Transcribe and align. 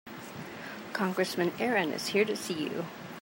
Congressman 0.93 1.51
Aaron 1.59 1.93
is 1.93 2.07
here 2.07 2.25
to 2.25 2.35
see 2.35 2.55
you. 2.63 2.85